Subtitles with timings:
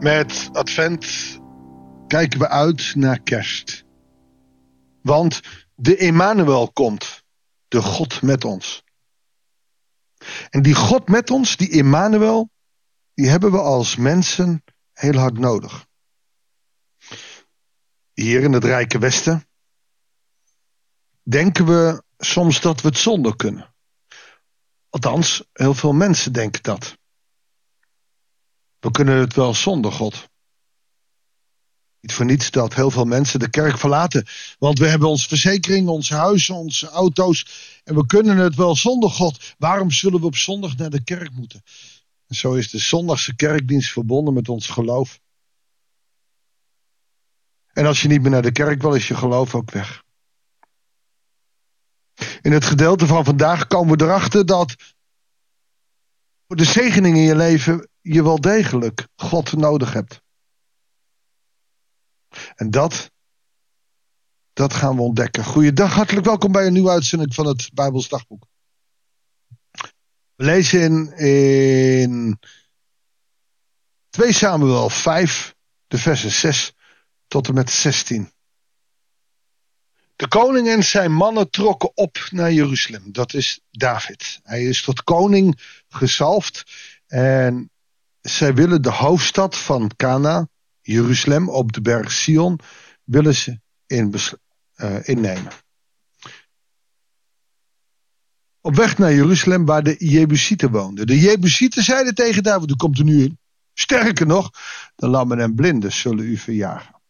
[0.00, 1.06] Met Advent
[2.06, 3.84] kijken we uit naar kerst.
[5.02, 5.40] Want
[5.74, 7.22] de Emmanuel komt,
[7.68, 8.82] de God met ons.
[10.50, 12.50] En die God met ons, die Emmanuel,
[13.14, 15.86] die hebben we als mensen heel hard nodig.
[18.14, 19.48] Hier in het Rijke Westen
[21.22, 23.74] denken we soms dat we het zonder kunnen.
[24.88, 26.97] Althans, heel veel mensen denken dat.
[28.80, 30.28] We kunnen het wel zonder God.
[32.00, 34.26] Niet voor niets dat heel veel mensen de kerk verlaten.
[34.58, 37.46] Want we hebben onze verzekering, ons huis, onze auto's.
[37.84, 39.54] En we kunnen het wel zonder God.
[39.58, 41.62] Waarom zullen we op zondag naar de kerk moeten?
[42.26, 45.20] En zo is de zondagse kerkdienst verbonden met ons geloof.
[47.72, 50.04] En als je niet meer naar de kerk wil, is je geloof ook weg.
[52.40, 54.74] In het gedeelte van vandaag komen we erachter dat
[56.46, 60.20] voor de zegening in je leven je wel degelijk God nodig hebt.
[62.54, 63.10] En dat,
[64.52, 65.44] dat gaan we ontdekken.
[65.44, 68.46] Goeiedag, hartelijk welkom bij een nieuwe uitzending van het Bijbels Dagboek.
[70.34, 72.38] We lezen in, in
[74.08, 75.54] 2 Samuel 5,
[75.86, 76.72] de versen 6
[77.26, 78.32] tot en met 16.
[80.16, 83.12] De koning en zijn mannen trokken op naar Jeruzalem.
[83.12, 84.40] Dat is David.
[84.42, 86.62] Hij is tot koning gezalfd.
[87.06, 87.70] En
[88.28, 90.48] zij willen de hoofdstad van Cana,
[90.80, 92.60] Jeruzalem, op de berg Sion,
[93.04, 94.14] willen ze in,
[94.76, 95.52] uh, innemen.
[98.60, 101.06] Op weg naar Jeruzalem waar de Jebusieten woonden.
[101.06, 103.38] De Jebusieten zeiden tegen David, u komt er nu in.
[103.74, 104.50] Sterker nog,
[104.94, 107.00] de lammen en blinden zullen u verjagen.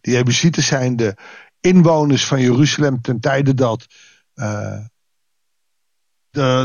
[0.00, 1.16] De Jebusieten zijn de
[1.60, 3.86] inwoners van Jeruzalem ten tijde dat
[4.34, 4.84] uh,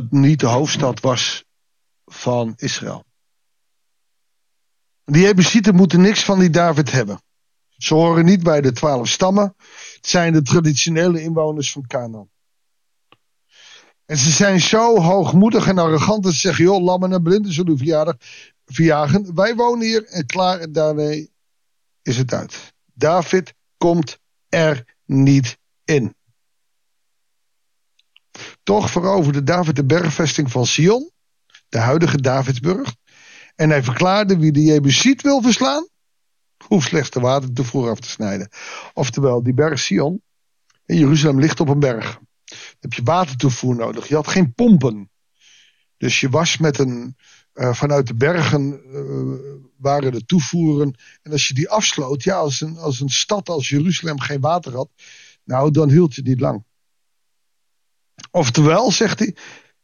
[0.10, 1.46] niet de hoofdstad was
[2.06, 3.08] van Israël.
[5.10, 7.22] Die Jebusieten moeten niks van die David hebben.
[7.78, 9.56] Ze horen niet bij de twaalf stammen.
[9.96, 12.30] Het zijn de traditionele inwoners van Canaan.
[14.06, 17.74] En ze zijn zo hoogmoedig en arrogant dat ze zeggen: joh, lammen en blinden zullen
[17.74, 17.78] u
[18.66, 19.36] verjagen.
[19.36, 21.32] Wij wonen hier en klaar en daarmee
[22.02, 22.74] is het uit.
[22.94, 24.20] David komt
[24.50, 26.16] er niet in.
[28.64, 31.12] Toch veroverde David de bergvesting van Sion,
[31.70, 32.96] de huidige Davidsburg.
[33.60, 35.88] En hij verklaarde wie de Jebusiet wil verslaan,
[36.68, 38.50] hoeft slechts de watertoevoer af te snijden.
[38.94, 40.22] Oftewel, die berg Sion
[40.86, 42.20] in Jeruzalem ligt op een berg.
[42.46, 44.08] Dan heb je watertoevoer nodig.
[44.08, 45.12] Je had geen pompen.
[45.98, 47.16] Dus je was met een,
[47.54, 50.96] uh, vanuit de bergen uh, waren de toevoeren.
[51.22, 54.76] En als je die afsloot, ja, als een, als een stad als Jeruzalem geen water
[54.76, 54.90] had,
[55.44, 56.64] nou, dan hield je het niet lang.
[58.32, 59.36] Oftewel, zegt hij,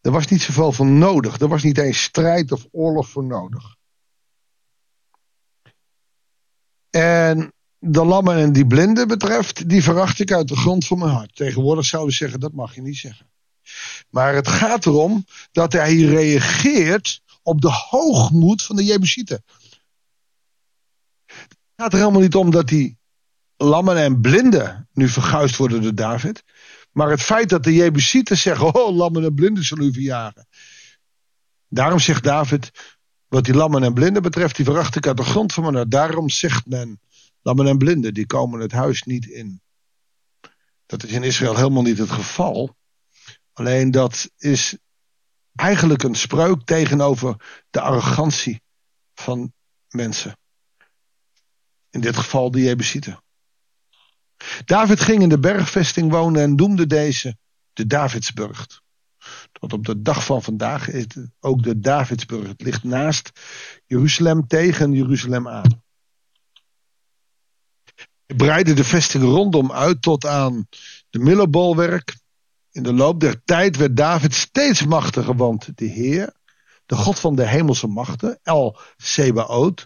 [0.06, 1.40] er was niet zoveel van nodig.
[1.40, 3.76] Er was niet eens strijd of oorlog voor nodig.
[6.90, 11.12] En de lammen en die blinden betreft, die veracht ik uit de grond van mijn
[11.12, 11.36] hart.
[11.36, 13.32] Tegenwoordig zouden we zeggen, dat mag je niet zeggen.
[14.10, 19.44] Maar het gaat erom dat hij reageert op de hoogmoed van de Jebusieten.
[21.26, 22.98] Het gaat er helemaal niet om dat die
[23.58, 26.44] lammen en blinden nu verguisd worden door David.
[26.96, 30.48] Maar het feit dat de Jebusieten zeggen, oh lammen en blinden zullen u verjagen.
[31.68, 32.72] Daarom zegt David,
[33.28, 35.92] wat die lammen en blinden betreft, die veracht ik uit de grond van mijn hart.
[35.92, 37.00] Daarom zegt men,
[37.42, 39.62] lammen en blinden, die komen het huis niet in.
[40.86, 42.76] Dat is in Israël helemaal niet het geval.
[43.54, 44.78] Alleen dat is
[45.56, 48.62] eigenlijk een spreuk tegenover de arrogantie
[49.14, 49.54] van
[49.90, 50.38] mensen.
[51.90, 53.24] In dit geval de Jebusieten.
[54.66, 57.38] David ging in de bergvesting wonen en noemde deze
[57.74, 58.68] de Davidsburg.
[59.52, 62.48] Tot op de dag van vandaag is het ook de Davidsburg.
[62.48, 63.32] Het ligt naast
[63.86, 65.84] Jeruzalem tegen Jeruzalem aan.
[68.26, 70.68] Hij breidde de vesting rondom uit tot aan
[71.10, 72.18] de Millerbolwerk.
[72.72, 76.34] In de loop der tijd werd David steeds machtiger, want de Heer,
[76.86, 79.86] de God van de hemelse machten, El Sebaot,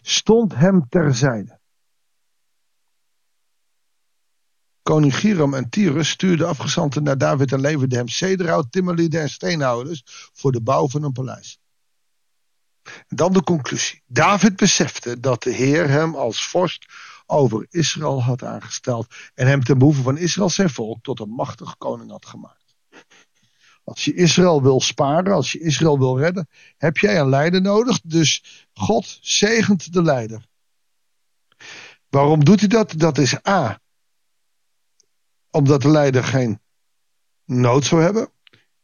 [0.00, 1.59] stond hem terzijde.
[4.90, 10.02] Koning Giram en Tyrus stuurden afgezanten naar David en leverden hem cederhout, timmerlieden en steenhouders
[10.32, 11.60] voor de bouw van een paleis.
[12.82, 14.02] En dan de conclusie.
[14.06, 16.86] David besefte dat de Heer hem als vorst
[17.26, 21.76] over Israël had aangesteld en hem ten behoeve van Israël zijn volk tot een machtig
[21.76, 22.74] koning had gemaakt.
[23.84, 28.00] Als je Israël wil sparen, als je Israël wil redden, heb jij een leider nodig.
[28.00, 30.46] Dus God zegent de leider.
[32.08, 32.94] Waarom doet hij dat?
[32.96, 33.80] Dat is A
[35.50, 36.60] omdat de leider geen
[37.44, 38.32] nood zou hebben,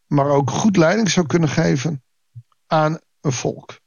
[0.06, 2.02] maar ook goed leiding zou kunnen geven
[2.66, 3.80] aan een volk.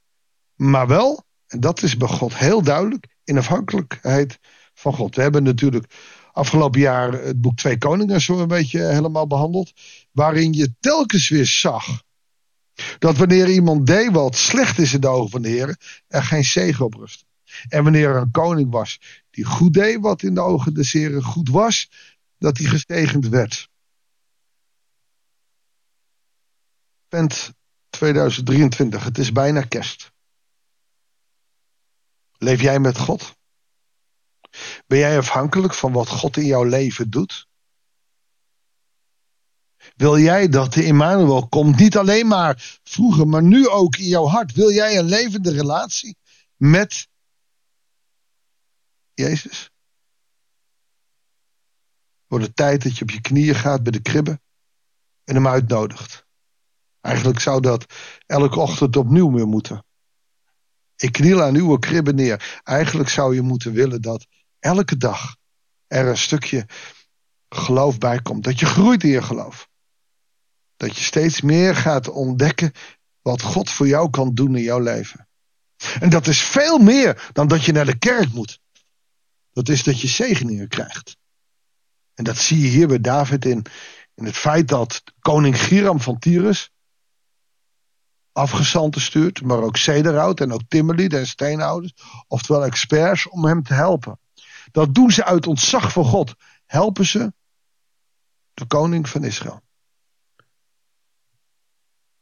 [0.56, 4.40] Maar wel En dat is bij God heel duidelijk in afhankelijkheid
[4.74, 5.16] van God.
[5.16, 5.94] We hebben natuurlijk
[6.31, 9.72] afgelopen jaar het boek Twee Koningen zo een beetje helemaal behandeld.
[10.12, 12.04] Waarin je telkens weer zag
[13.00, 15.78] dat wanneer iemand deed wat slecht is in de ogen van de Heer,
[16.08, 17.26] er geen zegen op rustte.
[17.68, 19.00] En wanneer er een koning was
[19.30, 21.90] die goed deed wat in de ogen des Heren goed was,
[22.40, 23.70] dat hij gezegend werd.
[27.10, 27.54] Vent
[27.90, 30.12] 2023, het is bijna kerst.
[32.38, 33.38] Leef jij met God?
[34.88, 37.48] Ben jij afhankelijk van wat God in jouw leven doet?
[39.96, 41.80] Wil jij dat de Emmanuel komt?
[41.80, 44.54] Niet alleen maar vroeger, maar nu ook in jouw hart.
[44.54, 46.18] Wil jij een levende relatie
[46.56, 47.08] met
[49.14, 49.70] Jezus?
[52.30, 54.42] Wordt het tijd dat je op je knieën gaat bij de kribben
[55.24, 56.26] en hem uitnodigt.
[57.02, 57.86] Eigenlijk zou dat
[58.26, 59.86] elke ochtend opnieuw weer moeten.
[60.96, 62.60] Ik kniel aan uw kribben neer.
[62.64, 64.28] Eigenlijk zou je moeten willen dat
[64.60, 65.36] elke dag
[65.88, 66.66] er een stukje
[67.50, 68.44] geloof bij komt.
[68.44, 69.68] Dat je groeit in je geloof.
[70.78, 72.72] Dat je steeds meer gaat ontdekken
[73.22, 75.28] wat God voor jou kan doen in jouw leven.
[76.00, 78.60] En dat is veel meer dan dat je naar de kerk moet.
[79.52, 81.18] Dat is dat je zegeningen krijgt.
[82.19, 83.66] En dat zie je hier bij David in,
[84.16, 86.71] in het feit dat koning Giram van Tyrus
[88.31, 91.94] afgezanten stuurt, maar ook cederhout en ook timmerlieden en steenhouders,
[92.27, 94.19] oftewel experts, om hem te helpen.
[94.71, 96.36] Dat doen ze uit ontzag voor God.
[96.66, 97.33] Helpen ze
[98.54, 99.62] de koning van Israël.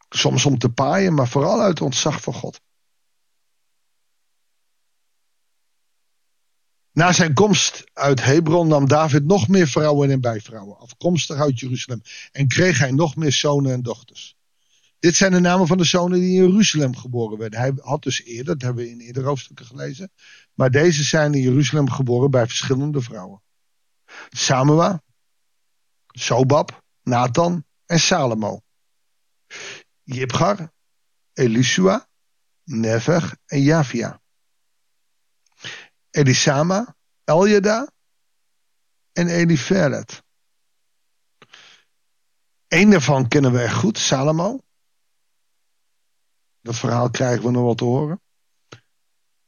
[0.10, 2.62] Soms om te paaien, maar vooral uit ontzag voor God.
[6.98, 12.02] Na zijn komst uit Hebron nam David nog meer vrouwen en bijvrouwen, afkomstig uit Jeruzalem,
[12.32, 14.36] en kreeg hij nog meer zonen en dochters.
[15.00, 17.60] Dit zijn de namen van de zonen die in Jeruzalem geboren werden.
[17.60, 20.12] Hij had dus eerder, dat hebben we in eerdere hoofdstukken gelezen,
[20.54, 23.42] maar deze zijn in Jeruzalem geboren bij verschillende vrouwen.
[24.30, 25.04] Samua,
[26.08, 28.62] Sobab, Nathan en Salomo.
[30.04, 30.72] Jibgar,
[31.34, 32.08] Elisua,
[32.64, 34.22] Never en Javia.
[36.18, 37.92] Elisama, Eljada
[39.12, 40.24] en Eliferet.
[42.68, 44.60] Eén daarvan kennen we echt goed, Salomo.
[46.62, 48.22] Dat verhaal krijgen we nog wel te horen.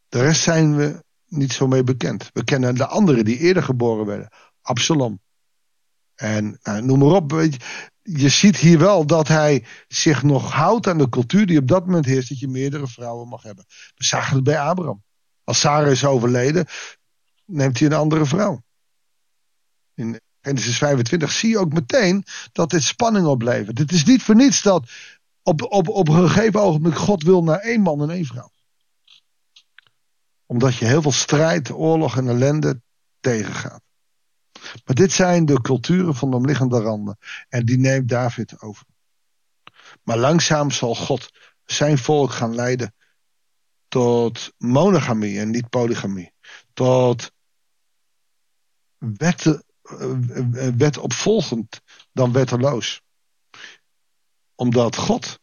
[0.10, 2.30] De rest zijn we niet zo mee bekend.
[2.34, 4.32] We kennen de anderen die eerder geboren werden.
[4.62, 5.20] Absalom.
[6.16, 7.32] En nou, noem maar op.
[7.32, 7.58] Je,
[8.02, 11.86] je ziet hier wel dat hij zich nog houdt aan de cultuur die op dat
[11.86, 12.30] moment heerst.
[12.30, 13.66] Dat je meerdere vrouwen mag hebben.
[13.96, 15.04] We zagen het bij Abraham.
[15.50, 16.68] Als Sarah is overleden,
[17.46, 18.64] neemt hij een andere vrouw.
[19.94, 23.78] In Genesis 25 zie je ook meteen dat dit spanning oplevert.
[23.78, 24.90] Het is niet voor niets dat
[25.44, 28.52] op, op, op een gegeven ogenblik God wil naar één man en één vrouw.
[30.46, 32.82] Omdat je heel veel strijd, oorlog en ellende
[33.20, 33.82] tegengaat.
[34.86, 37.18] Maar dit zijn de culturen van de omliggende randen.
[37.48, 38.86] En die neemt David over.
[40.04, 41.30] Maar langzaam zal God
[41.66, 42.94] zijn volk gaan leiden
[43.90, 46.34] tot monogamie en niet polygamie.
[46.74, 47.32] Tot
[48.98, 49.58] wet, eh,
[50.12, 51.82] eh, wetopvolgend
[52.12, 53.02] dan wetteloos.
[54.56, 55.40] Omdat God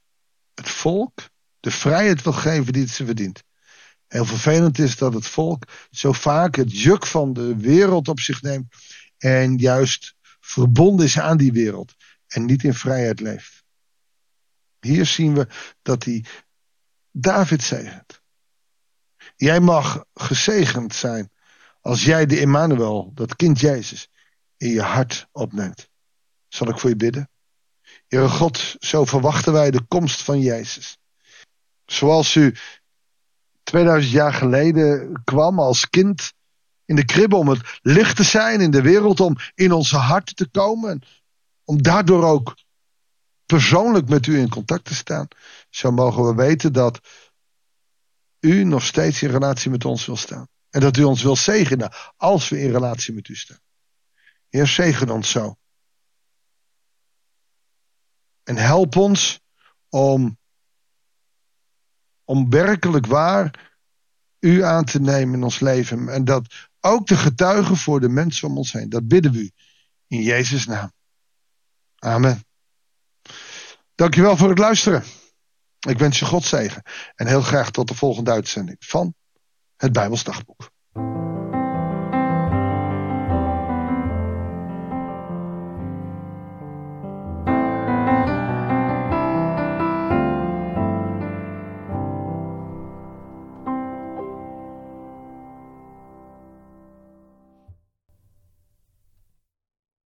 [0.54, 1.28] het volk
[1.60, 3.42] de vrijheid wil geven die het ze verdient.
[4.06, 8.42] Heel vervelend is dat het volk zo vaak het juk van de wereld op zich
[8.42, 8.74] neemt
[9.18, 11.94] en juist verbonden is aan die wereld
[12.26, 13.64] en niet in vrijheid leeft.
[14.80, 15.48] Hier zien we
[15.82, 16.24] dat hij
[17.10, 18.15] David zegent.
[19.36, 21.30] Jij mag gezegend zijn
[21.80, 24.08] als jij de Emmanuel, dat kind Jezus,
[24.56, 25.88] in je hart opneemt.
[26.48, 27.30] Zal ik voor je bidden?
[28.06, 30.98] Heere God, zo verwachten wij de komst van Jezus.
[31.86, 32.54] Zoals u
[33.62, 36.32] 2000 jaar geleden kwam als kind
[36.84, 40.34] in de kribbe om het licht te zijn in de wereld, om in onze harten
[40.34, 41.02] te komen.
[41.64, 42.54] Om daardoor ook
[43.46, 45.28] persoonlijk met u in contact te staan.
[45.70, 47.00] Zo mogen we weten dat
[48.46, 50.48] u nog steeds in relatie met ons wil staan.
[50.70, 53.60] En dat u ons wil zegenen als we in relatie met u staan.
[54.48, 55.56] Heer, zegen ons zo.
[58.42, 59.40] En help ons
[59.88, 60.38] om,
[62.24, 63.74] om werkelijk waar
[64.38, 66.08] u aan te nemen in ons leven.
[66.08, 68.88] En dat ook te getuigen voor de mensen om ons heen.
[68.88, 69.50] Dat bidden we u.
[70.06, 70.92] In Jezus' naam.
[71.98, 72.44] Amen.
[73.94, 75.04] Dankjewel voor het luisteren.
[75.86, 76.82] Ik wens je God zegen.
[77.14, 79.14] En heel graag tot de volgende uitzending van
[79.76, 80.70] het Bijbels Dagboek.